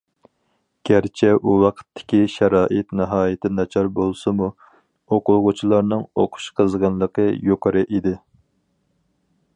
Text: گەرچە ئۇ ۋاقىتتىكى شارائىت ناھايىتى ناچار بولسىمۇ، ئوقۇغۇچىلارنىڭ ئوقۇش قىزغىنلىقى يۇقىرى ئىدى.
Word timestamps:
گەرچە 0.89 1.27
ئۇ 1.35 1.51
ۋاقىتتىكى 1.63 2.21
شارائىت 2.35 2.95
ناھايىتى 3.01 3.53
ناچار 3.59 3.91
بولسىمۇ، 3.99 4.49
ئوقۇغۇچىلارنىڭ 5.17 6.03
ئوقۇش 6.23 6.51
قىزغىنلىقى 6.61 7.31
يۇقىرى 7.51 7.87
ئىدى. 7.91 8.19